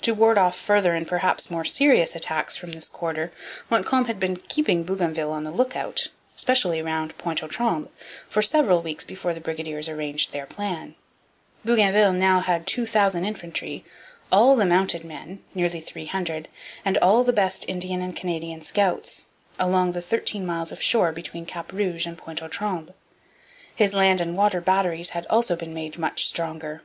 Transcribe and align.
To 0.00 0.14
ward 0.14 0.38
off 0.38 0.58
further 0.58 0.94
and 0.94 1.06
perhaps 1.06 1.50
more 1.50 1.66
serious 1.66 2.16
attacks 2.16 2.56
from 2.56 2.72
this 2.72 2.88
quarter, 2.88 3.32
Montcalm 3.68 4.06
had 4.06 4.18
been 4.18 4.38
keeping 4.38 4.82
Bougainville 4.82 5.30
on 5.30 5.44
the 5.44 5.50
lookout, 5.50 6.08
especially 6.34 6.80
round 6.80 7.18
Pointe 7.18 7.42
aux 7.42 7.48
Trembles, 7.48 7.90
for 8.30 8.40
several 8.40 8.80
weeks 8.80 9.04
before 9.04 9.34
the 9.34 9.42
brigadiers 9.42 9.90
arranged 9.90 10.32
their 10.32 10.46
plan. 10.46 10.94
Bougainville 11.66 12.14
now 12.14 12.40
had 12.40 12.66
2,000 12.66 13.26
infantry, 13.26 13.84
all 14.32 14.56
the 14.56 14.64
mounted 14.64 15.04
men 15.04 15.44
nearly 15.54 15.82
300 15.82 16.48
and 16.82 16.96
all 17.02 17.22
the 17.22 17.30
best 17.30 17.66
Indian 17.68 18.00
and 18.00 18.16
Canadian 18.16 18.62
scouts, 18.62 19.26
along 19.58 19.92
the 19.92 20.00
thirteen 20.00 20.46
miles 20.46 20.72
of 20.72 20.80
shore 20.80 21.12
between 21.12 21.44
Cap 21.44 21.72
Rouge 21.74 22.06
and 22.06 22.16
Pointe 22.16 22.42
aux 22.42 22.48
Trembles. 22.48 22.94
His 23.76 23.92
land 23.92 24.22
and 24.22 24.34
water 24.34 24.62
batteries 24.62 25.10
had 25.10 25.26
also 25.26 25.56
been 25.56 25.74
made 25.74 25.98
much 25.98 26.24
stronger. 26.24 26.80